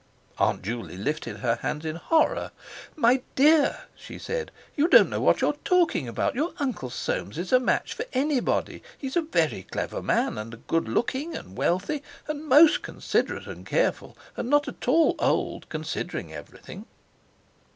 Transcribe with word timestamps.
Aunt 0.39 0.63
Juley 0.63 0.97
lifted 0.97 1.37
her 1.41 1.57
hands 1.61 1.85
in 1.85 1.95
horror. 1.97 2.49
"My 2.95 3.21
dear," 3.35 3.81
she 3.95 4.17
said, 4.17 4.49
"you 4.75 4.87
don't 4.87 5.11
know 5.11 5.21
what 5.21 5.41
you're 5.41 5.57
talking 5.63 6.07
about. 6.07 6.33
Your 6.33 6.53
Uncle 6.57 6.89
Soames 6.89 7.37
is 7.37 7.53
a 7.53 7.59
match 7.59 7.93
for 7.93 8.05
anybody. 8.11 8.81
He's 8.97 9.15
a 9.15 9.21
very 9.21 9.61
clever 9.61 10.01
man, 10.01 10.39
and 10.39 10.65
good 10.65 10.87
looking 10.87 11.35
and 11.35 11.55
wealthy, 11.55 12.01
and 12.27 12.45
most 12.47 12.81
considerate 12.81 13.45
and 13.45 13.63
careful, 13.63 14.17
and 14.35 14.49
not 14.49 14.67
at 14.67 14.87
all 14.87 15.13
old, 15.19 15.69
considering 15.69 16.33
everything." 16.33 16.87